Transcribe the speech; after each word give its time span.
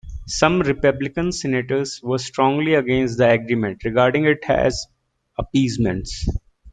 Some 0.25 0.61
Republican 0.61 1.31
Senators 1.31 2.01
were 2.01 2.17
strongly 2.17 2.73
against 2.73 3.19
the 3.19 3.29
agreement, 3.29 3.83
regarding 3.85 4.25
it 4.25 4.39
as 4.49 4.87
appeasement. 5.37 6.09